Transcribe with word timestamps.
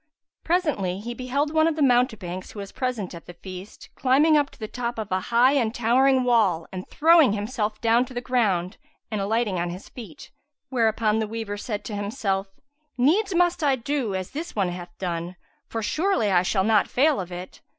Presently, 0.43 0.99
he 0.99 1.13
beheld 1.13 1.53
one 1.53 1.67
of 1.67 1.75
the 1.75 1.83
mountebanks, 1.83 2.53
who 2.53 2.57
was 2.59 2.71
present 2.71 3.13
at 3.13 3.27
the 3.27 3.35
feast, 3.35 3.89
climbing 3.93 4.35
up 4.35 4.49
to 4.49 4.57
the 4.57 4.67
top 4.67 4.97
of 4.97 5.11
a 5.11 5.19
high 5.29 5.51
and 5.51 5.75
towering 5.75 6.23
wall 6.23 6.65
and 6.71 6.89
throwing 6.89 7.33
himself 7.33 7.79
down 7.81 8.03
to 8.05 8.13
the 8.15 8.19
ground 8.19 8.77
and 9.11 9.21
alighting 9.21 9.59
on 9.59 9.69
his 9.69 9.89
feet. 9.89 10.31
Whereupon 10.69 11.19
the 11.19 11.27
waver 11.27 11.55
said 11.55 11.85
to 11.85 11.95
himself, 11.95 12.47
"Needs 12.97 13.35
must 13.35 13.63
I 13.63 13.75
do 13.75 14.15
as 14.15 14.31
this 14.31 14.55
one 14.55 14.69
hath 14.69 14.89
done, 14.97 15.35
for 15.67 15.83
surely 15.83 16.31
I 16.31 16.41
shall 16.41 16.63
not 16.63 16.87
fail 16.87 17.19
of 17.21 17.31
it." 17.31 17.61